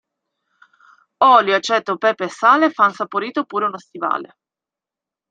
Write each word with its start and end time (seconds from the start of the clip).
Olio, 1.35 1.53
aceto, 1.57 1.99
pepe 2.03 2.23
e 2.29 2.33
sale 2.39 2.71
fan 2.77 2.91
saporito 2.95 3.45
pure 3.49 3.65
uno 3.69 3.77
stivale. 3.77 4.29